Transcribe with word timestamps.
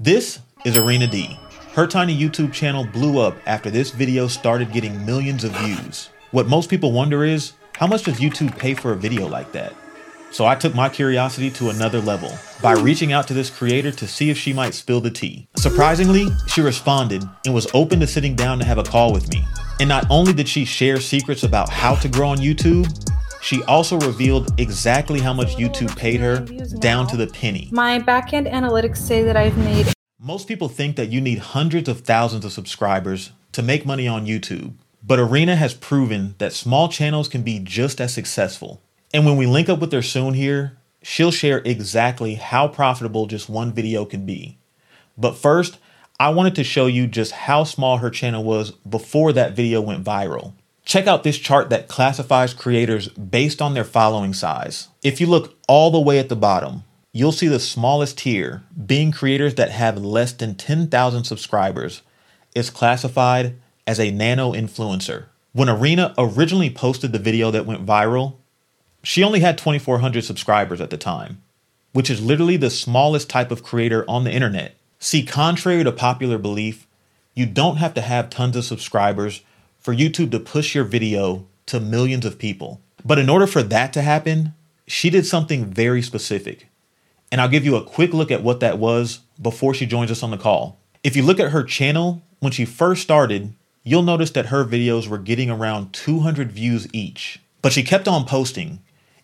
This 0.00 0.38
is 0.64 0.76
Irina 0.76 1.08
Dee. 1.08 1.36
Her 1.72 1.84
tiny 1.84 2.16
YouTube 2.16 2.52
channel 2.52 2.84
blew 2.84 3.18
up 3.18 3.36
after 3.46 3.68
this 3.68 3.90
video 3.90 4.28
started 4.28 4.70
getting 4.70 5.04
millions 5.04 5.42
of 5.42 5.50
views. 5.56 6.10
What 6.30 6.46
most 6.46 6.70
people 6.70 6.92
wonder 6.92 7.24
is, 7.24 7.54
how 7.74 7.88
much 7.88 8.04
does 8.04 8.20
YouTube 8.20 8.56
pay 8.56 8.74
for 8.74 8.92
a 8.92 8.96
video 8.96 9.26
like 9.26 9.50
that? 9.50 9.74
So 10.30 10.46
I 10.46 10.54
took 10.54 10.72
my 10.72 10.88
curiosity 10.88 11.50
to 11.50 11.70
another 11.70 12.00
level 12.00 12.30
by 12.62 12.74
reaching 12.74 13.12
out 13.12 13.26
to 13.26 13.34
this 13.34 13.50
creator 13.50 13.90
to 13.90 14.06
see 14.06 14.30
if 14.30 14.38
she 14.38 14.52
might 14.52 14.74
spill 14.74 15.00
the 15.00 15.10
tea. 15.10 15.48
Surprisingly, 15.56 16.28
she 16.46 16.60
responded 16.60 17.24
and 17.44 17.52
was 17.52 17.66
open 17.74 17.98
to 17.98 18.06
sitting 18.06 18.36
down 18.36 18.60
to 18.60 18.64
have 18.64 18.78
a 18.78 18.84
call 18.84 19.12
with 19.12 19.28
me. 19.32 19.44
And 19.80 19.88
not 19.88 20.06
only 20.10 20.32
did 20.32 20.48
she 20.48 20.64
share 20.64 21.00
secrets 21.00 21.42
about 21.42 21.70
how 21.70 21.96
to 21.96 22.08
grow 22.08 22.28
on 22.28 22.38
YouTube, 22.38 22.86
she 23.48 23.62
also 23.62 23.98
revealed 24.00 24.60
exactly 24.60 25.20
how 25.20 25.32
much 25.32 25.56
YouTube 25.56 25.96
paid 25.96 26.20
her 26.20 26.40
down 26.80 27.06
to 27.06 27.16
the 27.16 27.26
penny. 27.26 27.70
My 27.72 27.98
backend 27.98 28.52
analytics 28.52 28.98
say 28.98 29.22
that 29.22 29.38
I've 29.38 29.56
made 29.56 29.86
most 30.20 30.48
people 30.48 30.68
think 30.68 30.96
that 30.96 31.08
you 31.08 31.20
need 31.22 31.38
hundreds 31.38 31.88
of 31.88 32.00
thousands 32.00 32.44
of 32.44 32.52
subscribers 32.52 33.32
to 33.52 33.62
make 33.62 33.86
money 33.86 34.06
on 34.06 34.26
YouTube, 34.26 34.74
but 35.02 35.18
Irina 35.18 35.56
has 35.56 35.72
proven 35.72 36.34
that 36.36 36.52
small 36.52 36.90
channels 36.90 37.26
can 37.28 37.40
be 37.40 37.58
just 37.60 38.02
as 38.02 38.12
successful. 38.12 38.82
And 39.14 39.24
when 39.24 39.38
we 39.38 39.46
link 39.46 39.70
up 39.70 39.78
with 39.78 39.92
her 39.92 40.02
soon 40.02 40.34
here, 40.34 40.76
she'll 41.02 41.30
share 41.30 41.62
exactly 41.64 42.34
how 42.34 42.68
profitable 42.68 43.26
just 43.26 43.48
one 43.48 43.72
video 43.72 44.04
can 44.04 44.26
be. 44.26 44.58
But 45.16 45.38
first, 45.38 45.78
I 46.20 46.28
wanted 46.30 46.56
to 46.56 46.64
show 46.64 46.86
you 46.86 47.06
just 47.06 47.32
how 47.32 47.64
small 47.64 47.98
her 47.98 48.10
channel 48.10 48.44
was 48.44 48.72
before 48.72 49.32
that 49.32 49.56
video 49.56 49.80
went 49.80 50.04
viral. 50.04 50.52
Check 50.88 51.06
out 51.06 51.22
this 51.22 51.36
chart 51.36 51.68
that 51.68 51.86
classifies 51.86 52.54
creators 52.54 53.08
based 53.08 53.60
on 53.60 53.74
their 53.74 53.84
following 53.84 54.32
size. 54.32 54.88
If 55.02 55.20
you 55.20 55.26
look 55.26 55.54
all 55.68 55.90
the 55.90 56.00
way 56.00 56.18
at 56.18 56.30
the 56.30 56.34
bottom, 56.34 56.84
you'll 57.12 57.30
see 57.30 57.46
the 57.46 57.60
smallest 57.60 58.16
tier, 58.16 58.62
being 58.86 59.12
creators 59.12 59.56
that 59.56 59.70
have 59.70 60.02
less 60.02 60.32
than 60.32 60.54
10,000 60.54 61.24
subscribers, 61.24 62.00
is 62.54 62.70
classified 62.70 63.56
as 63.86 64.00
a 64.00 64.10
nano 64.10 64.54
influencer. 64.54 65.26
When 65.52 65.68
Irina 65.68 66.14
originally 66.16 66.70
posted 66.70 67.12
the 67.12 67.18
video 67.18 67.50
that 67.50 67.66
went 67.66 67.84
viral, 67.84 68.36
she 69.02 69.22
only 69.22 69.40
had 69.40 69.58
2,400 69.58 70.24
subscribers 70.24 70.80
at 70.80 70.88
the 70.88 70.96
time, 70.96 71.42
which 71.92 72.08
is 72.08 72.22
literally 72.22 72.56
the 72.56 72.70
smallest 72.70 73.28
type 73.28 73.50
of 73.50 73.62
creator 73.62 74.06
on 74.08 74.24
the 74.24 74.32
internet. 74.32 74.74
See, 74.98 75.22
contrary 75.22 75.84
to 75.84 75.92
popular 75.92 76.38
belief, 76.38 76.86
you 77.34 77.44
don't 77.44 77.76
have 77.76 77.92
to 77.92 78.00
have 78.00 78.30
tons 78.30 78.56
of 78.56 78.64
subscribers 78.64 79.42
for 79.78 79.94
YouTube 79.94 80.30
to 80.32 80.40
push 80.40 80.74
your 80.74 80.84
video 80.84 81.46
to 81.66 81.80
millions 81.80 82.24
of 82.24 82.38
people. 82.38 82.80
But 83.04 83.18
in 83.18 83.28
order 83.28 83.46
for 83.46 83.62
that 83.62 83.92
to 83.92 84.02
happen, 84.02 84.54
she 84.86 85.10
did 85.10 85.26
something 85.26 85.66
very 85.66 86.02
specific. 86.02 86.68
And 87.30 87.40
I'll 87.40 87.48
give 87.48 87.64
you 87.64 87.76
a 87.76 87.84
quick 87.84 88.12
look 88.12 88.30
at 88.30 88.42
what 88.42 88.60
that 88.60 88.78
was 88.78 89.20
before 89.40 89.74
she 89.74 89.86
joins 89.86 90.10
us 90.10 90.22
on 90.22 90.30
the 90.30 90.38
call. 90.38 90.80
If 91.04 91.14
you 91.14 91.22
look 91.22 91.38
at 91.38 91.52
her 91.52 91.62
channel, 91.62 92.22
when 92.40 92.52
she 92.52 92.64
first 92.64 93.02
started, 93.02 93.54
you'll 93.82 94.02
notice 94.02 94.30
that 94.32 94.46
her 94.46 94.64
videos 94.64 95.08
were 95.08 95.18
getting 95.18 95.50
around 95.50 95.92
200 95.92 96.50
views 96.50 96.88
each. 96.92 97.40
But 97.62 97.72
she 97.72 97.82
kept 97.82 98.08
on 98.08 98.24
posting, 98.24 98.80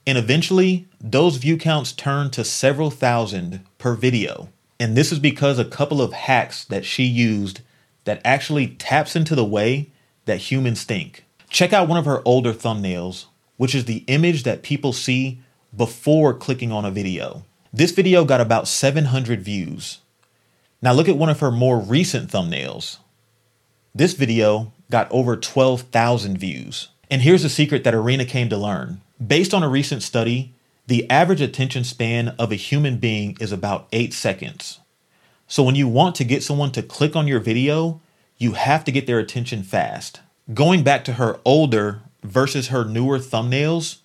and 0.06 0.18
eventually, 0.18 0.86
those 1.00 1.36
view 1.36 1.56
counts 1.56 1.92
turned 1.92 2.32
to 2.34 2.44
several 2.44 2.90
thousand 2.90 3.60
per 3.78 3.94
video. 3.94 4.48
And 4.78 4.96
this 4.96 5.12
is 5.12 5.18
because 5.18 5.58
a 5.58 5.64
couple 5.64 6.02
of 6.02 6.12
hacks 6.12 6.64
that 6.64 6.84
she 6.84 7.04
used 7.04 7.60
that 8.04 8.20
actually 8.24 8.68
taps 8.68 9.16
into 9.16 9.34
the 9.34 9.44
way 9.44 9.90
that 10.24 10.38
humans 10.38 10.84
think. 10.84 11.24
Check 11.48 11.72
out 11.72 11.88
one 11.88 11.98
of 11.98 12.04
her 12.04 12.22
older 12.24 12.52
thumbnails, 12.52 13.26
which 13.56 13.74
is 13.74 13.84
the 13.84 14.04
image 14.06 14.42
that 14.42 14.62
people 14.62 14.92
see 14.92 15.40
before 15.76 16.34
clicking 16.34 16.72
on 16.72 16.84
a 16.84 16.90
video. 16.90 17.44
This 17.72 17.90
video 17.90 18.24
got 18.24 18.40
about 18.40 18.68
700 18.68 19.42
views. 19.42 19.98
Now 20.80 20.92
look 20.92 21.08
at 21.08 21.16
one 21.16 21.30
of 21.30 21.40
her 21.40 21.50
more 21.50 21.78
recent 21.78 22.30
thumbnails. 22.30 22.98
This 23.94 24.12
video 24.12 24.72
got 24.90 25.10
over 25.10 25.36
12,000 25.36 26.38
views. 26.38 26.88
And 27.10 27.22
here's 27.22 27.44
a 27.44 27.48
secret 27.48 27.84
that 27.84 27.94
Irina 27.94 28.24
came 28.24 28.48
to 28.48 28.56
learn. 28.56 29.00
Based 29.24 29.54
on 29.54 29.62
a 29.62 29.68
recent 29.68 30.02
study, 30.02 30.54
the 30.86 31.08
average 31.10 31.40
attention 31.40 31.84
span 31.84 32.28
of 32.38 32.52
a 32.52 32.56
human 32.56 32.98
being 32.98 33.36
is 33.40 33.52
about 33.52 33.88
8 33.92 34.12
seconds. 34.12 34.80
So 35.46 35.62
when 35.62 35.74
you 35.74 35.88
want 35.88 36.14
to 36.16 36.24
get 36.24 36.42
someone 36.42 36.72
to 36.72 36.82
click 36.82 37.14
on 37.14 37.28
your 37.28 37.40
video, 37.40 38.00
you 38.38 38.52
have 38.52 38.84
to 38.84 38.92
get 38.92 39.06
their 39.06 39.18
attention 39.18 39.62
fast. 39.62 40.20
Going 40.52 40.82
back 40.82 41.04
to 41.04 41.14
her 41.14 41.40
older 41.44 42.02
versus 42.22 42.68
her 42.68 42.84
newer 42.84 43.18
thumbnails, 43.18 43.98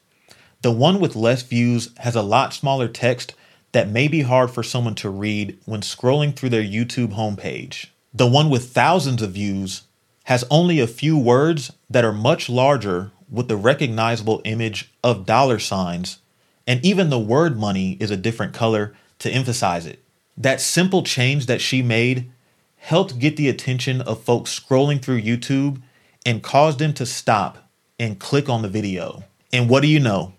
the 0.61 0.71
one 0.71 0.99
with 0.99 1.15
less 1.15 1.41
views 1.41 1.89
has 1.97 2.15
a 2.15 2.21
lot 2.21 2.53
smaller 2.53 2.87
text 2.87 3.33
that 3.71 3.89
may 3.89 4.07
be 4.07 4.21
hard 4.21 4.51
for 4.51 4.63
someone 4.63 4.95
to 4.95 5.09
read 5.09 5.57
when 5.65 5.81
scrolling 5.81 6.35
through 6.35 6.49
their 6.49 6.63
YouTube 6.63 7.13
homepage. 7.13 7.87
The 8.13 8.27
one 8.27 8.49
with 8.49 8.71
thousands 8.71 9.21
of 9.21 9.31
views 9.31 9.83
has 10.25 10.43
only 10.49 10.79
a 10.79 10.87
few 10.87 11.17
words 11.17 11.71
that 11.89 12.05
are 12.05 12.13
much 12.13 12.49
larger 12.49 13.11
with 13.29 13.47
the 13.47 13.57
recognizable 13.57 14.41
image 14.43 14.91
of 15.03 15.25
dollar 15.25 15.59
signs, 15.59 16.19
and 16.65 16.83
even 16.83 17.09
the 17.09 17.19
word 17.19 17.57
money 17.57 17.97
is 17.99 18.11
a 18.11 18.17
different 18.17 18.53
color 18.53 18.93
to 19.19 19.29
emphasize 19.29 19.85
it. 19.85 20.03
That 20.37 20.61
simple 20.61 21.03
change 21.03 21.45
that 21.45 21.61
she 21.61 21.81
made 21.81 22.31
helped 22.79 23.19
get 23.19 23.37
the 23.37 23.49
attention 23.49 24.01
of 24.01 24.23
folks 24.23 24.57
scrolling 24.57 25.01
through 25.01 25.21
YouTube 25.21 25.81
and 26.25 26.41
caused 26.43 26.79
them 26.79 26.93
to 26.93 27.05
stop 27.05 27.69
and 27.99 28.19
click 28.19 28.49
on 28.49 28.61
the 28.61 28.69
video. 28.69 29.23
And 29.53 29.69
what 29.69 29.81
do 29.81 29.87
you 29.87 29.99
know? 29.99 30.33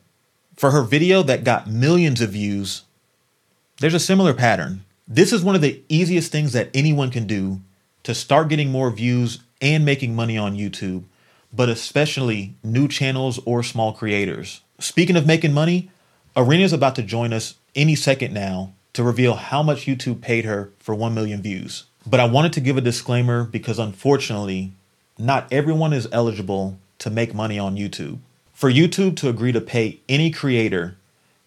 For 0.57 0.73
her 0.73 0.83
video 0.83 1.23
that 1.23 1.45
got 1.45 1.69
millions 1.71 2.21
of 2.21 2.31
views, 2.31 2.83
there's 3.79 3.95
a 3.95 4.01
similar 4.01 4.35
pattern. 4.35 4.85
This 5.07 5.33
is 5.33 5.43
one 5.43 5.55
of 5.55 5.61
the 5.61 5.83
easiest 5.89 6.31
things 6.33 6.53
that 6.53 6.71
anyone 6.75 7.11
can 7.11 7.27
do 7.27 7.61
to 8.03 8.15
start 8.15 8.49
getting 8.49 8.71
more 8.71 8.91
views 8.91 9.41
and 9.61 9.85
making 9.85 10.15
money 10.15 10.39
on 10.39 10.57
YouTube, 10.57 11.05
but 11.53 11.69
especially 11.69 12.55
new 12.63 12.89
channels 12.89 13.39
or 13.45 13.63
small 13.63 13.93
creators. 13.93 14.61
Speaking 14.79 15.17
of 15.17 15.27
making 15.27 15.53
money, 15.53 15.91
Irina 16.37 16.65
is 16.65 16.73
about 16.73 16.95
to 16.97 17.03
join 17.03 17.33
us 17.33 17.55
any 17.75 17.95
second 17.95 18.33
now 18.33 18.73
to 18.93 19.03
reveal 19.03 19.35
how 19.35 19.63
much 19.63 19.87
YouTube 19.87 20.21
paid 20.21 20.45
her 20.45 20.73
for 20.79 20.95
1 20.95 21.15
million 21.15 21.43
views. 21.43 21.85
But 22.07 22.21
I 22.21 22.27
wanted 22.27 22.53
to 22.55 22.61
give 22.61 22.77
a 22.77 22.83
disclaimer 22.83 23.45
because 23.45 23.79
unfortunately, 23.79 24.73
not 25.19 25.53
everyone 25.53 25.93
is 25.93 26.09
eligible 26.13 26.79
to 26.99 27.11
make 27.11 27.35
money 27.35 27.59
on 27.59 27.77
YouTube. 27.77 28.19
For 28.53 28.71
YouTube 28.71 29.17
to 29.17 29.29
agree 29.29 29.53
to 29.53 29.61
pay 29.61 30.01
any 30.09 30.31
creator 30.31 30.97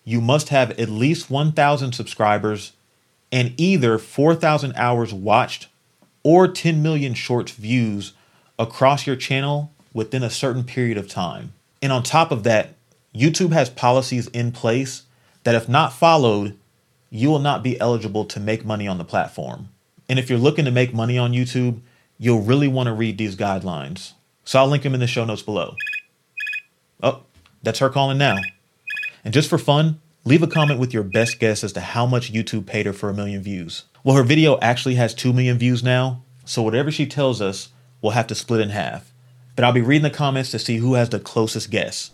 you 0.05 0.19
must 0.19 0.49
have 0.49 0.71
at 0.71 0.89
least 0.89 1.29
1,000 1.29 1.93
subscribers 1.93 2.73
and 3.31 3.53
either 3.57 3.97
4,000 3.97 4.73
hours 4.75 5.13
watched 5.13 5.67
or 6.23 6.47
10 6.47 6.81
million 6.83 7.13
shorts 7.13 7.51
views 7.53 8.13
across 8.59 9.07
your 9.07 9.15
channel 9.15 9.71
within 9.93 10.23
a 10.23 10.29
certain 10.29 10.63
period 10.63 10.97
of 10.97 11.07
time. 11.07 11.53
And 11.81 11.91
on 11.91 12.03
top 12.03 12.31
of 12.31 12.43
that, 12.43 12.75
YouTube 13.15 13.51
has 13.51 13.69
policies 13.69 14.27
in 14.27 14.51
place 14.51 15.03
that, 15.43 15.55
if 15.55 15.69
not 15.69 15.93
followed, 15.93 16.57
you 17.09 17.29
will 17.29 17.39
not 17.39 17.63
be 17.63 17.79
eligible 17.79 18.25
to 18.25 18.39
make 18.39 18.65
money 18.65 18.87
on 18.87 18.97
the 18.97 19.03
platform. 19.03 19.69
And 20.09 20.19
if 20.19 20.29
you're 20.29 20.39
looking 20.39 20.65
to 20.65 20.71
make 20.71 20.93
money 20.93 21.17
on 21.17 21.31
YouTube, 21.31 21.81
you'll 22.17 22.41
really 22.41 22.67
want 22.67 22.87
to 22.87 22.93
read 22.93 23.17
these 23.17 23.35
guidelines. 23.35 24.13
So 24.43 24.59
I'll 24.59 24.67
link 24.67 24.83
them 24.83 24.93
in 24.93 24.99
the 24.99 25.07
show 25.07 25.25
notes 25.25 25.41
below. 25.41 25.75
Oh, 27.01 27.23
that's 27.61 27.79
her 27.79 27.89
calling 27.89 28.17
now. 28.17 28.37
And 29.23 29.33
just 29.33 29.49
for 29.49 29.57
fun, 29.57 30.01
leave 30.25 30.43
a 30.43 30.47
comment 30.47 30.79
with 30.79 30.93
your 30.93 31.03
best 31.03 31.39
guess 31.39 31.63
as 31.63 31.73
to 31.73 31.81
how 31.81 32.05
much 32.05 32.33
YouTube 32.33 32.65
paid 32.65 32.85
her 32.85 32.93
for 32.93 33.09
a 33.09 33.13
million 33.13 33.41
views. 33.41 33.85
Well, 34.03 34.17
her 34.17 34.23
video 34.23 34.59
actually 34.59 34.95
has 34.95 35.13
2 35.13 35.31
million 35.31 35.57
views 35.57 35.81
now, 35.81 36.23
so 36.43 36.61
whatever 36.61 36.91
she 36.91 37.05
tells 37.05 37.41
us, 37.41 37.69
we'll 38.01 38.11
have 38.11 38.27
to 38.27 38.35
split 38.35 38.59
in 38.59 38.69
half. 38.69 39.13
But 39.55 39.63
I'll 39.63 39.71
be 39.71 39.81
reading 39.81 40.03
the 40.03 40.09
comments 40.09 40.51
to 40.51 40.59
see 40.59 40.77
who 40.77 40.95
has 40.95 41.09
the 41.09 41.19
closest 41.19 41.71
guess. 41.71 42.11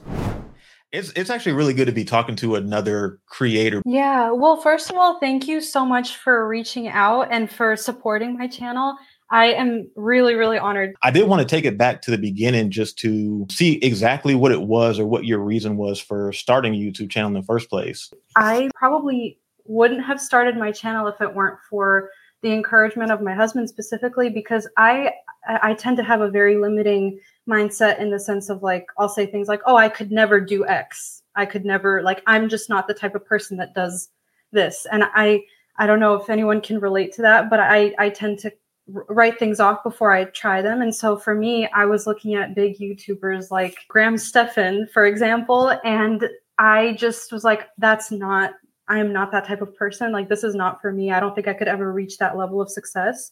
It's 0.91 1.11
it's 1.15 1.29
actually 1.29 1.53
really 1.53 1.73
good 1.73 1.85
to 1.85 1.91
be 1.91 2.03
talking 2.03 2.35
to 2.37 2.55
another 2.55 3.19
creator. 3.27 3.81
Yeah. 3.85 4.31
Well, 4.31 4.57
first 4.57 4.89
of 4.89 4.97
all, 4.97 5.19
thank 5.19 5.47
you 5.47 5.61
so 5.61 5.85
much 5.85 6.15
for 6.15 6.47
reaching 6.47 6.87
out 6.87 7.27
and 7.31 7.49
for 7.49 7.75
supporting 7.75 8.37
my 8.37 8.47
channel. 8.47 8.95
I 9.31 9.47
am 9.47 9.87
really, 9.95 10.33
really 10.33 10.57
honored. 10.57 10.95
I 11.03 11.11
did 11.11 11.27
want 11.27 11.41
to 11.41 11.47
take 11.47 11.65
it 11.65 11.77
back 11.77 12.01
to 12.03 12.11
the 12.11 12.17
beginning 12.17 12.71
just 12.71 12.97
to 12.99 13.45
see 13.51 13.73
exactly 13.75 14.33
what 14.33 14.51
it 14.51 14.61
was 14.61 14.99
or 14.99 15.05
what 15.05 15.25
your 15.25 15.39
reason 15.39 15.77
was 15.77 15.99
for 15.99 16.33
starting 16.33 16.73
a 16.73 16.77
YouTube 16.77 17.11
channel 17.11 17.27
in 17.27 17.35
the 17.35 17.43
first 17.43 17.69
place. 17.69 18.11
I 18.35 18.71
probably 18.73 19.37
wouldn't 19.65 20.03
have 20.03 20.19
started 20.19 20.57
my 20.57 20.71
channel 20.71 21.05
if 21.07 21.21
it 21.21 21.35
weren't 21.35 21.59
for 21.69 22.09
the 22.41 22.51
encouragement 22.51 23.11
of 23.11 23.21
my 23.21 23.35
husband 23.35 23.69
specifically 23.69 24.29
because 24.29 24.67
I 24.77 25.11
I 25.61 25.73
tend 25.73 25.97
to 25.97 26.03
have 26.03 26.21
a 26.21 26.29
very 26.29 26.57
limiting 26.57 27.19
mindset 27.49 27.99
in 27.99 28.11
the 28.11 28.19
sense 28.19 28.49
of 28.49 28.61
like 28.61 28.85
I'll 28.97 29.09
say 29.09 29.25
things 29.25 29.47
like, 29.47 29.61
"Oh, 29.65 29.75
I 29.75 29.89
could 29.89 30.11
never 30.11 30.39
do 30.39 30.67
X. 30.67 31.23
I 31.35 31.45
could 31.45 31.65
never 31.65 32.01
like 32.03 32.21
I'm 32.27 32.49
just 32.49 32.69
not 32.69 32.87
the 32.87 32.93
type 32.93 33.15
of 33.15 33.25
person 33.25 33.57
that 33.57 33.73
does 33.73 34.09
this." 34.51 34.85
And 34.91 35.03
I 35.13 35.43
I 35.77 35.87
don't 35.87 35.99
know 35.99 36.15
if 36.15 36.29
anyone 36.29 36.61
can 36.61 36.79
relate 36.79 37.13
to 37.13 37.21
that, 37.23 37.49
but 37.49 37.59
I 37.59 37.93
I 37.97 38.09
tend 38.09 38.39
to 38.39 38.51
write 38.87 39.37
things 39.37 39.59
off 39.59 39.83
before 39.83 40.11
I 40.11 40.25
try 40.25 40.61
them. 40.61 40.81
And 40.81 40.93
so 40.95 41.15
for 41.15 41.35
me, 41.35 41.67
I 41.75 41.85
was 41.85 42.07
looking 42.07 42.33
at 42.35 42.55
big 42.55 42.79
YouTubers 42.79 43.51
like 43.51 43.75
Graham 43.87 44.17
Stephan, 44.17 44.87
for 44.93 45.05
example, 45.05 45.79
and 45.83 46.27
I 46.57 46.93
just 46.93 47.31
was 47.31 47.43
like, 47.43 47.67
that's 47.77 48.11
not 48.11 48.53
I 48.89 48.97
am 48.97 49.13
not 49.13 49.31
that 49.31 49.45
type 49.45 49.61
of 49.61 49.75
person. 49.75 50.11
Like, 50.11 50.29
this 50.29 50.43
is 50.43 50.55
not 50.55 50.81
for 50.81 50.91
me. 50.91 51.11
I 51.11 51.19
don't 51.19 51.35
think 51.35 51.47
I 51.47 51.53
could 51.53 51.67
ever 51.67 51.93
reach 51.93 52.17
that 52.17 52.35
level 52.35 52.59
of 52.59 52.71
success. 52.71 53.31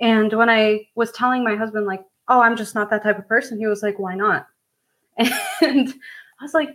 And 0.00 0.32
when 0.32 0.48
I 0.48 0.86
was 0.94 1.12
telling 1.12 1.44
my 1.44 1.56
husband, 1.56 1.86
like, 1.86 2.02
oh, 2.28 2.40
I'm 2.40 2.56
just 2.56 2.74
not 2.74 2.90
that 2.90 3.02
type 3.02 3.18
of 3.18 3.28
person, 3.28 3.58
he 3.58 3.66
was 3.66 3.82
like, 3.82 3.98
why 3.98 4.14
not? 4.14 4.46
And 5.62 5.92
I 6.40 6.44
was 6.44 6.54
like, 6.54 6.70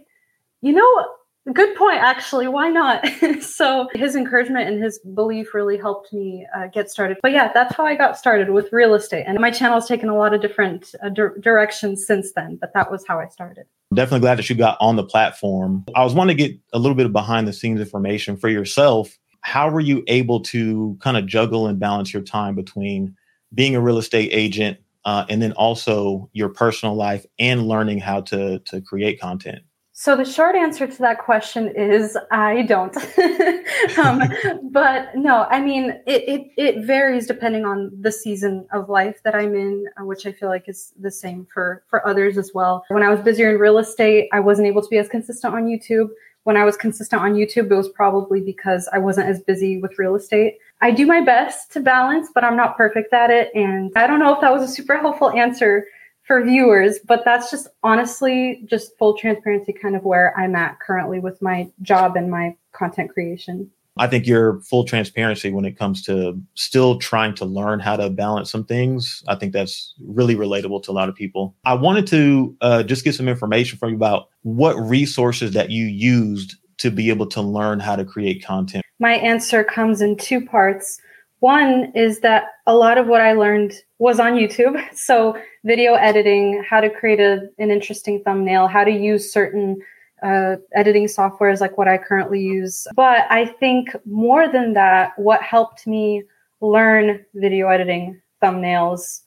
you 0.61 0.71
know, 0.71 1.05
good 1.53 1.75
point, 1.75 1.97
actually. 1.97 2.47
Why 2.47 2.69
not? 2.69 3.05
so 3.41 3.87
his 3.93 4.15
encouragement 4.15 4.69
and 4.69 4.83
his 4.83 4.99
belief 5.13 5.53
really 5.53 5.77
helped 5.77 6.11
me 6.13 6.45
uh, 6.55 6.67
get 6.67 6.89
started. 6.89 7.17
But 7.21 7.31
yeah, 7.31 7.51
that's 7.53 7.75
how 7.75 7.85
I 7.85 7.95
got 7.95 8.17
started 8.17 8.49
with 8.49 8.71
real 8.71 8.93
estate. 8.93 9.25
And 9.27 9.39
my 9.39 9.51
channel 9.51 9.79
has 9.79 9.87
taken 9.87 10.09
a 10.09 10.15
lot 10.15 10.33
of 10.33 10.41
different 10.41 10.93
uh, 11.03 11.09
di- 11.09 11.39
directions 11.39 12.05
since 12.05 12.31
then, 12.33 12.57
but 12.59 12.73
that 12.73 12.91
was 12.91 13.05
how 13.07 13.19
I 13.19 13.27
started. 13.27 13.65
Definitely 13.93 14.21
glad 14.21 14.39
that 14.39 14.49
you 14.49 14.55
got 14.55 14.77
on 14.79 14.95
the 14.95 15.03
platform. 15.03 15.85
I 15.95 16.03
was 16.03 16.13
wanting 16.13 16.35
to 16.35 16.47
get 16.47 16.59
a 16.73 16.79
little 16.79 16.95
bit 16.95 17.05
of 17.05 17.11
behind 17.11 17.47
the 17.47 17.53
scenes 17.53 17.79
information 17.79 18.37
for 18.37 18.49
yourself. 18.49 19.17
How 19.45 19.69
were 19.69 19.79
you 19.79 20.03
able 20.07 20.39
to 20.41 20.97
kind 21.01 21.17
of 21.17 21.27
juggle 21.27 21.67
and 21.67 21.79
balance 21.79 22.11
your 22.11 22.23
time 22.23 22.55
between 22.55 23.15
being 23.53 23.75
a 23.75 23.79
real 23.79 23.99
estate 23.99 24.29
agent 24.33 24.79
uh, 25.05 25.25
and 25.29 25.39
then 25.39 25.51
also 25.51 26.27
your 26.33 26.49
personal 26.49 26.95
life 26.95 27.27
and 27.37 27.67
learning 27.67 27.99
how 27.99 28.21
to 28.21 28.57
to 28.59 28.81
create 28.81 29.21
content? 29.21 29.59
So 29.97 30.17
the 30.17 30.25
short 30.25 30.55
answer 30.55 30.87
to 30.87 30.97
that 30.97 31.19
question 31.19 31.69
is 31.69 32.17
I 32.31 32.63
don't. 32.63 32.97
um, 33.99 34.23
but 34.71 35.15
no, 35.15 35.45
I 35.51 35.61
mean 35.61 35.91
it, 36.07 36.23
it, 36.27 36.47
it 36.57 36.85
varies 36.85 37.27
depending 37.27 37.65
on 37.65 37.91
the 38.01 38.11
season 38.11 38.67
of 38.73 38.89
life 38.89 39.21
that 39.23 39.35
I'm 39.35 39.53
in, 39.53 39.85
uh, 39.95 40.05
which 40.05 40.25
I 40.25 40.31
feel 40.31 40.49
like 40.49 40.67
is 40.67 40.91
the 40.99 41.11
same 41.11 41.45
for 41.53 41.83
for 41.87 42.05
others 42.05 42.39
as 42.39 42.49
well. 42.51 42.83
When 42.87 43.03
I 43.03 43.09
was 43.09 43.19
busier 43.19 43.51
in 43.51 43.59
real 43.59 43.77
estate, 43.77 44.27
I 44.33 44.39
wasn't 44.39 44.67
able 44.67 44.81
to 44.81 44.89
be 44.89 44.97
as 44.97 45.07
consistent 45.07 45.53
on 45.53 45.65
YouTube. 45.65 46.09
When 46.45 46.57
I 46.57 46.63
was 46.63 46.77
consistent 46.77 47.21
on 47.21 47.33
YouTube, 47.33 47.71
it 47.71 47.75
was 47.75 47.89
probably 47.89 48.39
because 48.39 48.87
I 48.93 48.99
wasn't 48.99 49.29
as 49.29 49.41
busy 49.41 49.79
with 49.79 49.99
real 49.99 50.15
estate. 50.15 50.57
I 50.81 50.91
do 50.91 51.05
my 51.05 51.21
best 51.21 51.71
to 51.73 51.79
balance, 51.79 52.29
but 52.33 52.43
I'm 52.43 52.55
not 52.55 52.77
perfect 52.77 53.13
at 53.13 53.31
it. 53.31 53.49
And 53.53 53.91
I 53.95 54.07
don't 54.07 54.19
know 54.19 54.33
if 54.33 54.41
that 54.41 54.53
was 54.53 54.63
a 54.63 54.71
super 54.71 54.95
helpful 55.01 55.31
answer 55.31 55.85
for 56.25 56.43
viewers, 56.43 56.99
but 56.99 57.23
that's 57.25 57.51
just 57.51 57.67
honestly 57.83 58.63
just 58.65 58.97
full 58.97 59.17
transparency 59.17 59.73
kind 59.73 59.95
of 59.95 60.03
where 60.03 60.37
I'm 60.37 60.55
at 60.55 60.79
currently 60.79 61.19
with 61.19 61.41
my 61.41 61.71
job 61.81 62.15
and 62.15 62.29
my 62.31 62.55
content 62.73 63.11
creation. 63.11 63.71
I 63.97 64.07
think 64.07 64.27
your 64.27 64.59
full 64.61 64.83
transparency 64.83 65.51
when 65.51 65.65
it 65.65 65.77
comes 65.77 66.03
to 66.03 66.39
still 66.55 66.99
trying 66.99 67.33
to 67.35 67.45
learn 67.45 67.79
how 67.79 67.95
to 67.95 68.09
balance 68.09 68.51
some 68.51 68.65
things. 68.65 69.23
I 69.27 69.35
think 69.35 69.53
that's 69.53 69.93
really 70.05 70.35
relatable 70.35 70.83
to 70.83 70.91
a 70.91 70.93
lot 70.93 71.07
of 71.07 71.15
people. 71.15 71.55
I 71.65 71.75
wanted 71.75 72.07
to 72.07 72.57
uh, 72.61 72.83
just 72.83 73.03
get 73.03 73.15
some 73.15 73.29
information 73.29 73.77
from 73.77 73.91
you 73.91 73.95
about 73.95 74.29
what 74.43 74.75
resources 74.75 75.53
that 75.53 75.69
you 75.69 75.85
used 75.85 76.55
to 76.77 76.91
be 76.91 77.09
able 77.09 77.27
to 77.27 77.41
learn 77.41 77.79
how 77.79 77.95
to 77.95 78.03
create 78.03 78.43
content. 78.43 78.83
My 78.99 79.13
answer 79.13 79.63
comes 79.63 80.01
in 80.01 80.17
two 80.17 80.45
parts. 80.45 80.99
One 81.39 81.91
is 81.95 82.19
that 82.19 82.45
a 82.65 82.75
lot 82.75 82.97
of 82.97 83.07
what 83.07 83.21
I 83.21 83.33
learned 83.33 83.73
was 83.99 84.19
on 84.19 84.33
YouTube. 84.33 84.81
So, 84.95 85.37
video 85.63 85.93
editing, 85.95 86.63
how 86.67 86.79
to 86.79 86.89
create 86.89 87.19
a, 87.19 87.49
an 87.57 87.71
interesting 87.71 88.21
thumbnail, 88.23 88.67
how 88.67 88.83
to 88.83 88.91
use 88.91 89.31
certain 89.31 89.77
uh, 90.23 90.55
editing 90.73 91.03
is 91.03 91.17
like 91.61 91.77
what 91.77 91.87
I 91.87 91.97
currently 91.97 92.41
use. 92.41 92.87
But 92.95 93.25
I 93.29 93.45
think 93.45 93.95
more 94.05 94.47
than 94.47 94.73
that, 94.73 95.17
what 95.17 95.41
helped 95.41 95.85
me 95.85 96.23
learn 96.61 97.25
video 97.33 97.67
editing, 97.67 98.21
thumbnails, 98.41 99.21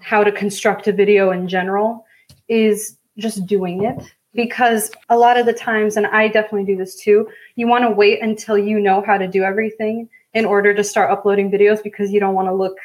how 0.00 0.24
to 0.24 0.32
construct 0.32 0.88
a 0.88 0.92
video 0.92 1.30
in 1.30 1.48
general 1.48 2.04
is 2.48 2.98
just 3.18 3.46
doing 3.46 3.84
it. 3.84 4.02
Because 4.34 4.90
a 5.10 5.18
lot 5.18 5.36
of 5.36 5.44
the 5.44 5.52
times, 5.52 5.98
and 5.98 6.06
I 6.06 6.28
definitely 6.28 6.64
do 6.64 6.76
this 6.76 6.96
too, 6.96 7.28
you 7.56 7.68
want 7.68 7.84
to 7.84 7.90
wait 7.90 8.22
until 8.22 8.56
you 8.56 8.80
know 8.80 9.02
how 9.02 9.18
to 9.18 9.28
do 9.28 9.42
everything 9.42 10.08
in 10.32 10.46
order 10.46 10.72
to 10.72 10.82
start 10.82 11.10
uploading 11.10 11.50
videos 11.50 11.82
because 11.82 12.10
you 12.10 12.18
don't 12.18 12.34
want 12.34 12.48
to 12.48 12.54
look 12.54 12.76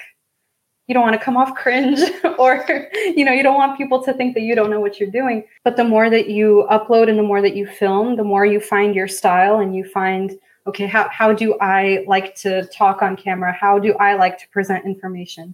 you 0.88 0.94
don't 0.94 1.04
want 1.04 1.13
to 1.13 1.24
come 1.24 1.38
off 1.38 1.54
cringe 1.56 2.00
or 2.39 2.66
you 3.16 3.24
know 3.25 3.31
you 3.31 3.44
don't 3.44 3.56
want 3.56 3.78
people 3.78 4.01
to 4.04 4.13
think 4.13 4.34
that 4.34 4.42
you 4.42 4.56
don't 4.56 4.69
know 4.69 4.80
what 4.80 5.00
you're 5.00 5.12
doing 5.12 5.44
but 5.63 5.75
the 5.78 5.84
more 5.84 6.10
that 6.10 6.30
you 6.30 6.68
upload 6.72 7.10
and 7.10 7.18
the 7.18 7.24
more 7.24 7.42
that 7.42 7.56
you 7.56 7.68
film 7.68 8.16
the 8.16 8.24
more 8.24 8.45
you 8.45 8.60
find 8.60 8.95
your 8.95 9.07
style 9.07 9.60
and 9.60 9.75
you 9.75 9.84
find 9.84 10.38
okay 10.66 10.88
how, 10.88 11.07
how 11.10 11.34
do 11.34 11.57
i 11.60 12.04
like 12.07 12.36
to 12.36 12.66
talk 12.68 13.01
on 13.01 13.16
camera 13.16 13.51
how 13.51 13.78
do 13.78 13.94
i 13.95 14.16
like 14.16 14.38
to 14.38 14.48
present 14.50 14.86
information 14.86 15.54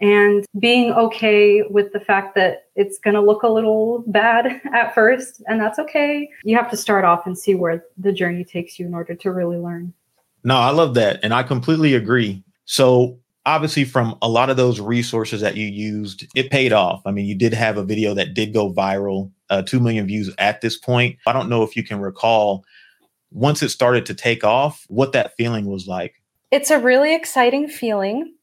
and 0.00 0.46
being 0.60 0.92
okay 0.92 1.62
with 1.70 1.92
the 1.92 1.98
fact 1.98 2.36
that 2.36 2.66
it's 2.76 3.00
going 3.00 3.14
to 3.14 3.20
look 3.20 3.42
a 3.42 3.48
little 3.48 4.04
bad 4.06 4.60
at 4.72 4.94
first 4.94 5.42
and 5.46 5.60
that's 5.60 5.78
okay 5.78 6.28
you 6.44 6.56
have 6.56 6.70
to 6.70 6.76
start 6.76 7.04
off 7.04 7.26
and 7.26 7.36
see 7.36 7.54
where 7.54 7.84
the 7.96 8.12
journey 8.12 8.44
takes 8.44 8.78
you 8.78 8.86
in 8.86 8.94
order 8.94 9.14
to 9.14 9.32
really 9.32 9.56
learn 9.56 9.92
no, 10.44 10.56
I 10.56 10.70
love 10.70 10.94
that. 10.94 11.20
And 11.22 11.34
I 11.34 11.42
completely 11.42 11.94
agree. 11.94 12.42
So, 12.64 13.18
obviously, 13.48 13.84
from 13.84 14.14
a 14.20 14.28
lot 14.28 14.50
of 14.50 14.58
those 14.58 14.78
resources 14.78 15.40
that 15.40 15.56
you 15.56 15.66
used, 15.66 16.26
it 16.36 16.50
paid 16.50 16.72
off. 16.72 17.00
I 17.06 17.10
mean, 17.10 17.24
you 17.24 17.34
did 17.34 17.54
have 17.54 17.78
a 17.78 17.82
video 17.82 18.12
that 18.14 18.34
did 18.34 18.52
go 18.52 18.72
viral, 18.72 19.32
uh, 19.48 19.62
2 19.62 19.80
million 19.80 20.06
views 20.06 20.30
at 20.38 20.60
this 20.60 20.76
point. 20.76 21.16
I 21.26 21.32
don't 21.32 21.48
know 21.48 21.62
if 21.62 21.74
you 21.74 21.82
can 21.82 22.00
recall 22.00 22.64
once 23.30 23.62
it 23.62 23.70
started 23.70 24.06
to 24.06 24.14
take 24.14 24.44
off, 24.44 24.84
what 24.88 25.12
that 25.12 25.34
feeling 25.36 25.66
was 25.66 25.86
like. 25.86 26.14
It's 26.50 26.70
a 26.70 26.78
really 26.78 27.14
exciting 27.14 27.68
feeling. 27.68 28.34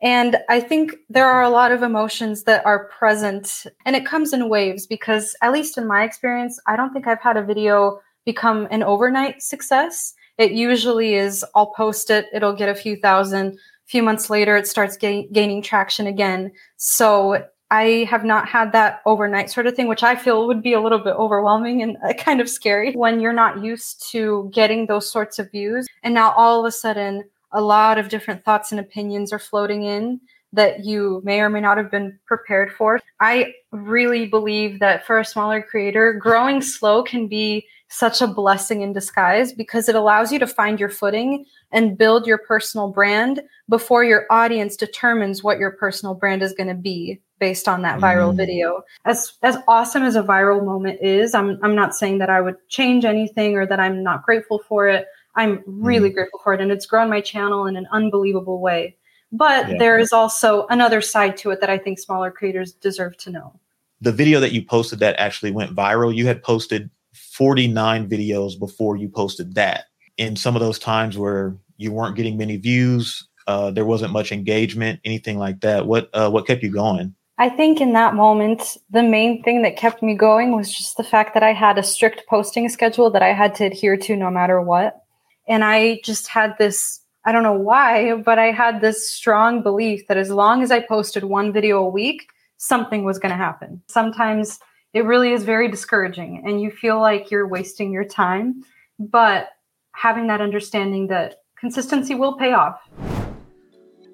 And 0.00 0.38
I 0.48 0.58
think 0.58 0.94
there 1.08 1.26
are 1.26 1.42
a 1.42 1.48
lot 1.48 1.70
of 1.70 1.82
emotions 1.82 2.42
that 2.44 2.66
are 2.66 2.86
present, 2.86 3.66
and 3.86 3.94
it 3.94 4.04
comes 4.04 4.32
in 4.32 4.48
waves 4.48 4.86
because, 4.86 5.36
at 5.42 5.52
least 5.52 5.78
in 5.78 5.86
my 5.86 6.02
experience, 6.02 6.60
I 6.66 6.74
don't 6.74 6.92
think 6.92 7.06
I've 7.06 7.22
had 7.22 7.36
a 7.36 7.44
video 7.44 8.00
become 8.24 8.66
an 8.70 8.82
overnight 8.82 9.42
success 9.42 10.14
it 10.38 10.52
usually 10.52 11.14
is 11.14 11.44
I'll 11.54 11.72
post 11.72 12.10
it, 12.10 12.26
it'll 12.32 12.54
get 12.54 12.68
a 12.68 12.74
few 12.74 12.96
thousand. 12.96 13.58
A 13.86 13.88
few 13.88 14.02
months 14.02 14.30
later, 14.30 14.56
it 14.56 14.66
starts 14.66 14.96
ga- 14.96 15.28
gaining 15.32 15.62
traction 15.62 16.06
again. 16.06 16.52
So 16.76 17.44
I 17.70 18.06
have 18.10 18.22
not 18.24 18.48
had 18.48 18.72
that 18.72 19.00
overnight 19.06 19.50
sort 19.50 19.66
of 19.66 19.74
thing, 19.74 19.88
which 19.88 20.02
I 20.02 20.14
feel 20.14 20.46
would 20.46 20.62
be 20.62 20.74
a 20.74 20.80
little 20.80 20.98
bit 20.98 21.14
overwhelming 21.14 21.82
and 21.82 21.96
uh, 22.06 22.12
kind 22.12 22.40
of 22.40 22.48
scary 22.48 22.92
when 22.92 23.18
you're 23.18 23.32
not 23.32 23.64
used 23.64 24.10
to 24.12 24.50
getting 24.52 24.86
those 24.86 25.10
sorts 25.10 25.38
of 25.38 25.50
views. 25.50 25.86
And 26.02 26.12
now 26.12 26.32
all 26.32 26.60
of 26.60 26.66
a 26.66 26.70
sudden, 26.70 27.24
a 27.50 27.62
lot 27.62 27.98
of 27.98 28.08
different 28.10 28.44
thoughts 28.44 28.72
and 28.72 28.80
opinions 28.80 29.32
are 29.32 29.38
floating 29.38 29.84
in 29.84 30.20
that 30.52 30.84
you 30.84 31.22
may 31.24 31.40
or 31.40 31.48
may 31.48 31.60
not 31.60 31.78
have 31.78 31.90
been 31.90 32.18
prepared 32.26 32.70
for. 32.72 33.00
I 33.20 33.54
really 33.70 34.26
believe 34.26 34.80
that 34.80 35.06
for 35.06 35.18
a 35.18 35.24
smaller 35.24 35.62
creator, 35.62 36.12
growing 36.12 36.60
slow 36.60 37.02
can 37.02 37.26
be 37.26 37.66
such 37.92 38.22
a 38.22 38.26
blessing 38.26 38.80
in 38.80 38.92
disguise 38.92 39.52
because 39.52 39.88
it 39.88 39.94
allows 39.94 40.32
you 40.32 40.38
to 40.38 40.46
find 40.46 40.80
your 40.80 40.88
footing 40.88 41.44
and 41.72 41.98
build 41.98 42.26
your 42.26 42.38
personal 42.38 42.90
brand 42.90 43.42
before 43.68 44.02
your 44.02 44.26
audience 44.30 44.76
determines 44.76 45.42
what 45.42 45.58
your 45.58 45.72
personal 45.72 46.14
brand 46.14 46.42
is 46.42 46.54
going 46.54 46.68
to 46.68 46.74
be 46.74 47.20
based 47.38 47.68
on 47.68 47.82
that 47.82 48.00
viral 48.00 48.32
mm. 48.32 48.36
video. 48.36 48.82
As 49.04 49.34
as 49.42 49.58
awesome 49.68 50.04
as 50.04 50.16
a 50.16 50.22
viral 50.22 50.64
moment 50.64 51.00
is, 51.02 51.34
I'm 51.34 51.58
I'm 51.62 51.74
not 51.74 51.94
saying 51.94 52.18
that 52.18 52.30
I 52.30 52.40
would 52.40 52.56
change 52.68 53.04
anything 53.04 53.56
or 53.56 53.66
that 53.66 53.78
I'm 53.78 54.02
not 54.02 54.22
grateful 54.22 54.60
for 54.66 54.88
it. 54.88 55.06
I'm 55.34 55.62
really 55.66 56.10
mm. 56.10 56.14
grateful 56.14 56.40
for 56.42 56.54
it 56.54 56.62
and 56.62 56.72
it's 56.72 56.86
grown 56.86 57.10
my 57.10 57.20
channel 57.20 57.66
in 57.66 57.76
an 57.76 57.86
unbelievable 57.92 58.60
way. 58.60 58.96
But 59.32 59.68
yeah. 59.68 59.78
there 59.78 59.98
is 59.98 60.12
also 60.12 60.66
another 60.68 61.02
side 61.02 61.36
to 61.38 61.50
it 61.50 61.60
that 61.60 61.70
I 61.70 61.76
think 61.76 61.98
smaller 61.98 62.30
creators 62.30 62.72
deserve 62.72 63.18
to 63.18 63.30
know. 63.30 63.58
The 64.00 64.12
video 64.12 64.40
that 64.40 64.52
you 64.52 64.64
posted 64.64 64.98
that 65.00 65.18
actually 65.18 65.52
went 65.52 65.76
viral, 65.76 66.14
you 66.14 66.26
had 66.26 66.42
posted 66.42 66.90
49 67.32 68.08
videos 68.08 68.58
before 68.58 68.96
you 68.96 69.08
posted 69.08 69.54
that. 69.54 69.86
In 70.18 70.36
some 70.36 70.54
of 70.54 70.60
those 70.60 70.78
times 70.78 71.16
where 71.16 71.56
you 71.78 71.92
weren't 71.92 72.16
getting 72.16 72.36
many 72.36 72.56
views, 72.56 73.26
uh, 73.46 73.70
there 73.70 73.86
wasn't 73.86 74.12
much 74.12 74.32
engagement, 74.32 75.00
anything 75.04 75.38
like 75.38 75.60
that. 75.60 75.86
What 75.86 76.10
uh, 76.12 76.30
what 76.30 76.46
kept 76.46 76.62
you 76.62 76.70
going? 76.70 77.14
I 77.38 77.48
think 77.48 77.80
in 77.80 77.94
that 77.94 78.14
moment, 78.14 78.76
the 78.90 79.02
main 79.02 79.42
thing 79.42 79.62
that 79.62 79.76
kept 79.76 80.02
me 80.02 80.14
going 80.14 80.54
was 80.54 80.70
just 80.70 80.96
the 80.96 81.04
fact 81.04 81.34
that 81.34 81.42
I 81.42 81.52
had 81.52 81.78
a 81.78 81.82
strict 81.82 82.22
posting 82.28 82.68
schedule 82.68 83.10
that 83.10 83.22
I 83.22 83.32
had 83.32 83.54
to 83.56 83.64
adhere 83.64 83.96
to 83.96 84.14
no 84.14 84.30
matter 84.30 84.60
what. 84.60 85.02
And 85.48 85.64
I 85.64 86.00
just 86.04 86.28
had 86.28 86.56
this 86.58 87.00
I 87.24 87.32
don't 87.32 87.44
know 87.44 87.52
why, 87.52 88.16
but 88.16 88.38
I 88.38 88.50
had 88.50 88.80
this 88.80 89.08
strong 89.08 89.62
belief 89.62 90.06
that 90.08 90.16
as 90.16 90.30
long 90.30 90.62
as 90.62 90.70
I 90.72 90.80
posted 90.80 91.24
one 91.24 91.52
video 91.52 91.78
a 91.78 91.88
week, 91.88 92.26
something 92.56 93.04
was 93.04 93.18
going 93.18 93.30
to 93.30 93.36
happen. 93.36 93.80
Sometimes 93.86 94.58
it 94.94 95.04
really 95.04 95.32
is 95.32 95.44
very 95.44 95.70
discouraging 95.70 96.42
and 96.44 96.60
you 96.60 96.70
feel 96.70 97.00
like 97.00 97.30
you're 97.30 97.48
wasting 97.48 97.92
your 97.92 98.04
time. 98.04 98.62
But 98.98 99.48
having 99.94 100.26
that 100.26 100.40
understanding 100.40 101.06
that 101.08 101.36
consistency 101.58 102.14
will 102.14 102.36
pay 102.36 102.52
off. 102.52 102.80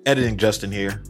Editing 0.07 0.37
Justin 0.37 0.71
here. 0.71 1.03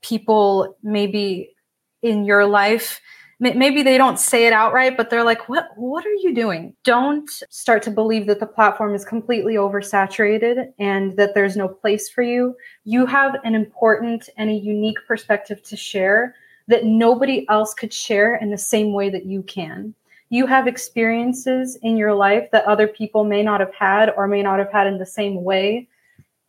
people 0.00 0.76
maybe 0.82 1.54
in 2.02 2.24
your 2.24 2.46
life 2.46 3.00
maybe 3.42 3.82
they 3.82 3.98
don't 3.98 4.20
say 4.20 4.46
it 4.46 4.52
outright 4.52 4.96
but 4.96 5.10
they're 5.10 5.24
like 5.24 5.48
what 5.48 5.70
what 5.76 6.06
are 6.06 6.14
you 6.14 6.32
doing? 6.34 6.74
Don't 6.84 7.28
start 7.50 7.82
to 7.82 7.90
believe 7.90 8.26
that 8.26 8.40
the 8.40 8.46
platform 8.46 8.94
is 8.94 9.04
completely 9.04 9.54
oversaturated 9.54 10.72
and 10.78 11.16
that 11.16 11.34
there's 11.34 11.56
no 11.56 11.68
place 11.68 12.08
for 12.08 12.22
you. 12.22 12.56
You 12.84 13.04
have 13.06 13.36
an 13.44 13.54
important 13.54 14.28
and 14.36 14.48
a 14.48 14.54
unique 14.54 14.98
perspective 15.06 15.62
to 15.64 15.76
share 15.76 16.34
that 16.68 16.84
nobody 16.84 17.46
else 17.48 17.74
could 17.74 17.92
share 17.92 18.36
in 18.36 18.50
the 18.50 18.58
same 18.58 18.92
way 18.92 19.10
that 19.10 19.26
you 19.26 19.42
can. 19.42 19.94
You 20.30 20.46
have 20.46 20.66
experiences 20.66 21.76
in 21.82 21.96
your 21.96 22.14
life 22.14 22.50
that 22.52 22.64
other 22.64 22.86
people 22.86 23.24
may 23.24 23.42
not 23.42 23.60
have 23.60 23.74
had 23.74 24.10
or 24.16 24.28
may 24.28 24.42
not 24.42 24.60
have 24.60 24.70
had 24.70 24.86
in 24.86 24.98
the 24.98 25.04
same 25.04 25.42
way 25.42 25.88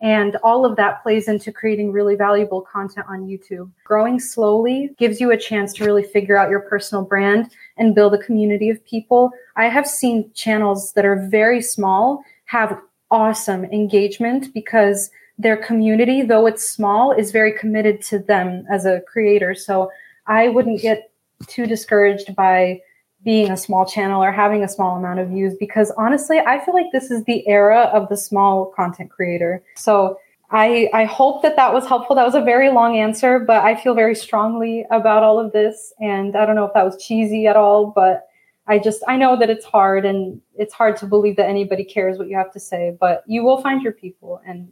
and 0.04 0.36
all 0.44 0.66
of 0.66 0.76
that 0.76 1.02
plays 1.02 1.30
into 1.30 1.50
creating 1.50 1.94
really 1.94 2.16
valuable 2.16 2.60
content 2.62 3.06
on 3.10 3.26
YouTube. 3.26 3.72
Growing 3.86 4.20
slowly 4.20 4.94
gives 5.00 5.22
you 5.22 5.32
a 5.32 5.38
chance 5.38 5.72
to 5.74 5.86
really 5.86 6.04
figure 6.04 6.36
out 6.36 6.50
your 6.50 6.60
personal 6.60 7.06
brand 7.06 7.52
and 7.78 7.96
build 7.96 8.14
a 8.14 8.18
community 8.18 8.70
of 8.70 8.86
people. 8.86 9.32
I 9.56 9.70
have 9.70 9.88
seen 9.88 10.30
channels 10.34 10.92
that 10.94 11.06
are 11.06 11.26
very 11.30 11.62
small 11.62 12.22
have 12.46 12.78
awesome 13.12 13.64
engagement 13.66 14.54
because 14.54 15.10
their 15.38 15.56
community, 15.56 16.22
though 16.22 16.48
it's 16.48 16.70
small, 16.70 17.14
is 17.14 17.32
very 17.32 17.54
committed 17.54 18.02
to 18.02 18.20
them 18.20 18.66
as 18.70 18.86
a 18.86 19.02
creator. 19.08 19.56
So 19.56 19.90
I 20.28 20.50
wouldn't 20.50 20.82
get 20.82 21.12
too 21.48 21.66
discouraged 21.66 22.36
by 22.36 22.82
being 23.24 23.52
a 23.52 23.58
small 23.58 23.86
channel 23.86 24.24
or 24.24 24.32
having 24.32 24.64
a 24.64 24.68
small 24.68 24.98
amount 24.98 25.20
of 25.20 25.30
views 25.30 25.56
because 25.60 25.92
honestly, 25.98 26.40
I 26.40 26.64
feel 26.64 26.74
like 26.74 26.92
this 26.92 27.10
is 27.10 27.24
the 27.24 27.48
era 27.48 27.90
of 27.94 28.10
the 28.10 28.18
small 28.18 28.68
content 28.68 29.10
creator. 29.10 29.64
So 29.76 30.20
I, 30.52 30.90
I 30.94 31.06
hope 31.06 31.42
that 31.42 31.56
that 31.56 31.74
was 31.74 31.88
helpful. 31.88 32.16
That 32.16 32.26
was 32.26 32.36
a 32.36 32.42
very 32.42 32.70
long 32.70 32.98
answer, 32.98 33.40
but 33.40 33.64
I 33.64 33.76
feel 33.76 33.96
very 33.96 34.14
strongly 34.14 34.86
about 34.92 35.24
all 35.24 35.40
of 35.40 35.52
this. 35.52 35.94
And 36.00 36.36
I 36.36 36.46
don't 36.46 36.56
know 36.56 36.66
if 36.66 36.74
that 36.74 36.86
was 36.86 37.04
cheesy 37.04 37.48
at 37.48 37.56
all, 37.56 37.88
but 37.88 38.28
I 38.68 38.78
just, 38.78 39.02
I 39.08 39.18
know 39.18 39.38
that 39.40 39.50
it's 39.50 39.66
hard 39.66 40.06
and 40.06 40.42
it's 40.56 40.74
hard 40.74 40.96
to 40.98 41.06
believe 41.06 41.38
that 41.38 41.50
anybody 41.50 41.84
cares 41.84 42.18
what 42.18 42.28
you 42.28 42.38
have 42.38 42.52
to 42.54 42.60
say, 42.60 42.96
but 43.00 43.24
you 43.26 43.44
will 43.44 43.62
find 43.62 43.82
your 43.82 43.94
people. 43.94 44.42
And 44.46 44.72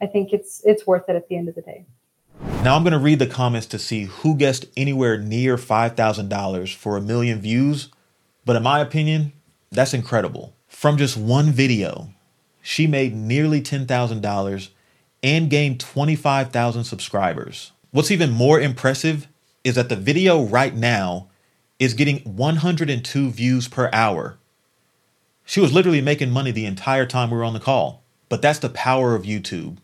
I 0.00 0.06
think 0.06 0.32
it's, 0.32 0.62
it's 0.64 0.86
worth 0.86 1.08
it 1.08 1.16
at 1.16 1.28
the 1.28 1.36
end 1.36 1.48
of 1.48 1.54
the 1.54 1.62
day. 1.62 1.84
Now 2.62 2.76
I'm 2.76 2.82
going 2.82 2.92
to 2.92 2.98
read 2.98 3.20
the 3.20 3.26
comments 3.26 3.66
to 3.68 3.78
see 3.78 4.04
who 4.04 4.36
guessed 4.36 4.66
anywhere 4.76 5.16
near 5.16 5.56
$5,000 5.56 6.74
for 6.74 6.98
a 6.98 7.00
million 7.00 7.40
views. 7.40 7.88
But 8.44 8.54
in 8.54 8.62
my 8.62 8.80
opinion, 8.80 9.32
that's 9.70 9.94
incredible. 9.94 10.54
From 10.68 10.98
just 10.98 11.16
one 11.16 11.52
video, 11.52 12.12
she 12.60 12.86
made 12.86 13.16
nearly 13.16 13.62
$10,000 13.62 14.68
and 15.22 15.48
gained 15.48 15.80
25,000 15.80 16.84
subscribers. 16.84 17.72
What's 17.92 18.10
even 18.10 18.30
more 18.30 18.60
impressive 18.60 19.26
is 19.64 19.76
that 19.76 19.88
the 19.88 19.96
video 19.96 20.42
right 20.42 20.74
now 20.74 21.28
is 21.78 21.94
getting 21.94 22.18
102 22.18 23.30
views 23.30 23.68
per 23.68 23.88
hour. 23.90 24.36
She 25.46 25.60
was 25.60 25.72
literally 25.72 26.02
making 26.02 26.30
money 26.30 26.50
the 26.50 26.66
entire 26.66 27.06
time 27.06 27.30
we 27.30 27.38
were 27.38 27.44
on 27.44 27.54
the 27.54 27.58
call. 27.58 28.02
But 28.28 28.42
that's 28.42 28.58
the 28.58 28.68
power 28.68 29.14
of 29.14 29.22
YouTube. 29.22 29.78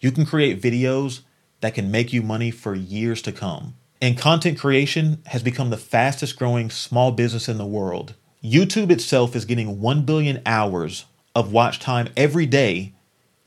You 0.00 0.12
can 0.12 0.26
create 0.26 0.60
videos 0.60 1.22
that 1.60 1.74
can 1.74 1.90
make 1.90 2.12
you 2.12 2.22
money 2.22 2.50
for 2.50 2.74
years 2.74 3.22
to 3.22 3.32
come. 3.32 3.74
And 4.00 4.16
content 4.16 4.58
creation 4.58 5.22
has 5.26 5.42
become 5.42 5.70
the 5.70 5.76
fastest 5.76 6.38
growing 6.38 6.70
small 6.70 7.12
business 7.12 7.48
in 7.48 7.58
the 7.58 7.66
world. 7.66 8.14
YouTube 8.42 8.90
itself 8.90 9.36
is 9.36 9.44
getting 9.44 9.80
1 9.80 10.02
billion 10.02 10.40
hours 10.46 11.04
of 11.34 11.52
watch 11.52 11.78
time 11.78 12.08
every 12.16 12.46
day 12.46 12.94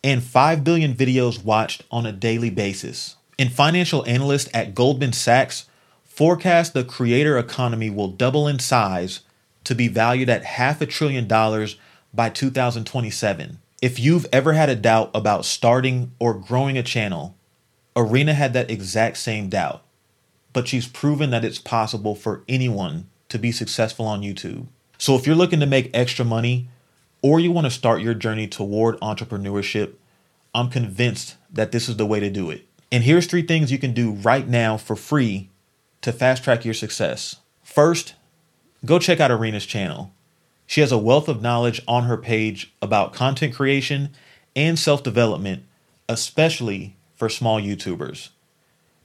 and 0.03 0.21
5 0.21 0.63
billion 0.63 0.93
videos 0.93 1.43
watched 1.43 1.83
on 1.89 2.05
a 2.05 2.11
daily 2.11 2.49
basis. 2.49 3.15
And 3.39 3.51
financial 3.51 4.05
analysts 4.05 4.49
at 4.53 4.75
Goldman 4.75 5.13
Sachs 5.13 5.65
forecast 6.03 6.73
the 6.73 6.83
creator 6.83 7.37
economy 7.37 7.89
will 7.89 8.09
double 8.09 8.47
in 8.47 8.59
size 8.59 9.21
to 9.63 9.73
be 9.73 9.87
valued 9.87 10.29
at 10.29 10.43
half 10.43 10.81
a 10.81 10.85
trillion 10.85 11.27
dollars 11.27 11.77
by 12.13 12.29
2027. 12.29 13.57
If 13.81 13.99
you've 13.99 14.27
ever 14.31 14.53
had 14.53 14.69
a 14.69 14.75
doubt 14.75 15.09
about 15.15 15.45
starting 15.45 16.11
or 16.19 16.33
growing 16.33 16.77
a 16.77 16.83
channel, 16.83 17.35
Irina 17.95 18.33
had 18.33 18.53
that 18.53 18.71
exact 18.71 19.17
same 19.17 19.49
doubt, 19.49 19.83
but 20.51 20.67
she's 20.67 20.87
proven 20.87 21.29
that 21.29 21.45
it's 21.45 21.59
possible 21.59 22.15
for 22.15 22.43
anyone 22.47 23.09
to 23.29 23.37
be 23.37 23.51
successful 23.51 24.05
on 24.05 24.21
YouTube. 24.21 24.67
So 24.97 25.15
if 25.15 25.27
you're 25.27 25.35
looking 25.35 25.59
to 25.59 25.65
make 25.65 25.91
extra 25.93 26.25
money 26.25 26.69
or 27.21 27.39
you 27.39 27.51
want 27.51 27.65
to 27.65 27.71
start 27.71 28.01
your 28.01 28.13
journey 28.13 28.47
toward 28.47 28.99
entrepreneurship, 28.99 29.93
I'm 30.53 30.69
convinced 30.69 31.35
that 31.51 31.71
this 31.71 31.89
is 31.89 31.97
the 31.97 32.05
way 32.05 32.19
to 32.19 32.29
do 32.29 32.49
it. 32.49 32.65
And 32.91 33.03
here's 33.03 33.25
three 33.25 33.41
things 33.41 33.71
you 33.71 33.79
can 33.79 33.93
do 33.93 34.11
right 34.11 34.47
now 34.47 34.77
for 34.77 34.95
free 34.95 35.49
to 36.01 36.11
fast 36.11 36.43
track 36.43 36.63
your 36.63 36.75
success. 36.75 37.37
First, 37.63 38.13
go 38.85 38.99
check 38.99 39.19
out 39.19 39.31
Irina's 39.31 39.65
channel. 39.65 40.13
She 40.67 40.81
has 40.81 40.91
a 40.91 40.97
wealth 40.97 41.27
of 41.27 41.41
knowledge 41.41 41.81
on 41.87 42.03
her 42.03 42.17
page 42.17 42.73
about 42.81 43.13
content 43.13 43.55
creation 43.55 44.09
and 44.55 44.77
self 44.77 45.01
development, 45.01 45.63
especially 46.07 46.95
for 47.15 47.29
small 47.29 47.61
YouTubers. 47.61 48.29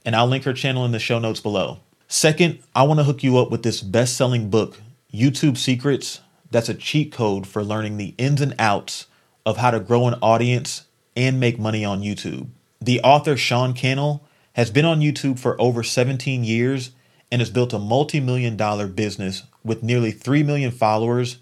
And 0.05 0.15
I'll 0.15 0.27
link 0.27 0.43
her 0.45 0.53
channel 0.53 0.85
in 0.85 0.91
the 0.91 0.99
show 0.99 1.19
notes 1.19 1.39
below. 1.39 1.79
Second, 2.07 2.59
I 2.75 2.83
want 2.83 2.99
to 2.99 3.03
hook 3.03 3.23
you 3.23 3.37
up 3.37 3.51
with 3.51 3.63
this 3.63 3.81
best 3.81 4.17
selling 4.17 4.49
book, 4.49 4.79
YouTube 5.13 5.57
Secrets. 5.57 6.21
That's 6.49 6.69
a 6.69 6.73
cheat 6.73 7.11
code 7.11 7.45
for 7.45 7.63
learning 7.63 7.97
the 7.97 8.15
ins 8.17 8.41
and 8.41 8.55
outs 8.57 9.05
of 9.45 9.57
how 9.57 9.71
to 9.71 9.79
grow 9.79 10.07
an 10.07 10.15
audience 10.21 10.85
and 11.15 11.39
make 11.39 11.59
money 11.59 11.85
on 11.85 12.01
YouTube. 12.01 12.47
The 12.81 13.01
author, 13.01 13.37
Sean 13.37 13.73
Cannell, 13.73 14.23
has 14.53 14.71
been 14.71 14.85
on 14.85 15.01
YouTube 15.01 15.37
for 15.37 15.59
over 15.61 15.83
17 15.83 16.43
years 16.43 16.91
and 17.31 17.41
has 17.41 17.49
built 17.49 17.73
a 17.73 17.79
multi 17.79 18.19
million 18.19 18.57
dollar 18.57 18.87
business 18.87 19.43
with 19.63 19.83
nearly 19.83 20.11
3 20.11 20.43
million 20.43 20.71
followers 20.71 21.37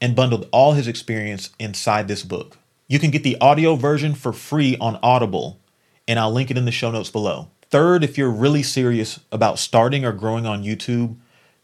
and 0.00 0.14
bundled 0.14 0.48
all 0.52 0.72
his 0.72 0.86
experience 0.86 1.50
inside 1.58 2.08
this 2.08 2.22
book. 2.22 2.58
You 2.88 2.98
can 2.98 3.10
get 3.10 3.22
the 3.22 3.40
audio 3.40 3.74
version 3.74 4.14
for 4.14 4.32
free 4.32 4.76
on 4.80 4.98
Audible 5.02 5.60
and 6.06 6.18
I'll 6.18 6.32
link 6.32 6.50
it 6.50 6.58
in 6.58 6.64
the 6.64 6.72
show 6.72 6.90
notes 6.90 7.10
below. 7.10 7.48
Third, 7.70 8.04
if 8.04 8.18
you're 8.18 8.30
really 8.30 8.62
serious 8.62 9.20
about 9.30 9.58
starting 9.58 10.04
or 10.04 10.12
growing 10.12 10.46
on 10.46 10.64
YouTube, 10.64 11.16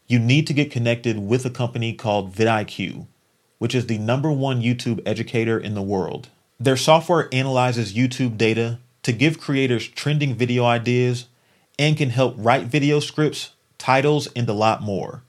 you 0.07 0.19
need 0.19 0.47
to 0.47 0.55
get 0.55 0.71
connected 0.71 1.19
with 1.19 1.45
a 1.45 1.51
company 1.51 1.93
called 1.93 2.35
vidIQ, 2.35 3.07
which 3.59 3.75
is 3.75 3.87
the 3.87 3.99
number 3.99 4.33
one 4.33 4.63
YouTube 4.63 5.03
educator 5.05 5.59
in 5.59 5.75
the 5.75 5.83
world. 5.83 6.29
Their 6.59 6.77
software 6.77 7.29
analyzes 7.33 7.93
YouTube 7.93 8.39
data 8.39 8.79
to 9.03 9.13
give 9.13 9.39
creators 9.39 9.87
trending 9.87 10.35
video 10.35 10.65
ideas 10.65 11.27
and 11.79 11.97
can 11.97 12.11
help 12.11 12.35
write 12.37 12.67
video 12.67 13.01
scripts, 13.01 13.51
titles, 13.77 14.29
and 14.35 14.49
a 14.49 14.53
lot 14.55 14.83
more. 14.83 15.23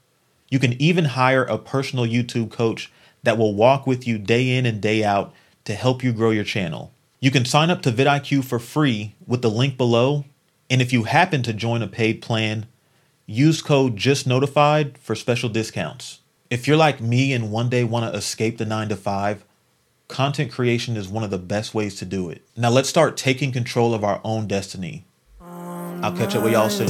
You 0.50 0.58
can 0.58 0.80
even 0.82 1.04
hire 1.04 1.44
a 1.44 1.58
personal 1.58 2.06
YouTube 2.06 2.50
coach 2.50 2.90
that 3.22 3.38
will 3.38 3.54
walk 3.54 3.86
with 3.86 4.06
you 4.06 4.18
day 4.18 4.56
in 4.56 4.66
and 4.66 4.80
day 4.80 5.04
out 5.04 5.32
to 5.64 5.74
help 5.74 6.02
you 6.02 6.12
grow 6.12 6.30
your 6.30 6.44
channel. 6.44 6.92
You 7.22 7.30
can 7.30 7.44
sign 7.44 7.68
up 7.68 7.82
to 7.82 7.92
vidIQ 7.92 8.44
for 8.44 8.58
free 8.58 9.14
with 9.26 9.42
the 9.42 9.50
link 9.50 9.76
below, 9.76 10.24
and 10.70 10.80
if 10.80 10.90
you 10.90 11.02
happen 11.04 11.42
to 11.42 11.52
join 11.52 11.82
a 11.82 11.86
paid 11.86 12.22
plan, 12.22 12.66
use 13.26 13.60
code 13.60 13.96
JUSTNOTIFIED 13.96 14.96
for 14.96 15.14
special 15.14 15.50
discounts. 15.50 16.20
If 16.48 16.66
you're 16.66 16.78
like 16.78 17.02
me 17.02 17.34
and 17.34 17.52
one 17.52 17.68
day 17.68 17.84
want 17.84 18.10
to 18.10 18.16
escape 18.16 18.56
the 18.56 18.64
9 18.64 18.88
to 18.88 18.96
5, 18.96 19.44
content 20.08 20.50
creation 20.50 20.96
is 20.96 21.08
one 21.08 21.22
of 21.22 21.30
the 21.30 21.36
best 21.36 21.74
ways 21.74 21.94
to 21.96 22.06
do 22.06 22.30
it. 22.30 22.40
Now 22.56 22.70
let's 22.70 22.88
start 22.88 23.18
taking 23.18 23.52
control 23.52 23.92
of 23.92 24.02
our 24.02 24.22
own 24.24 24.46
destiny. 24.46 25.04
I'll 25.42 26.16
catch 26.16 26.34
up 26.34 26.42
with 26.42 26.54
y'all 26.54 26.70
soon. 26.70 26.88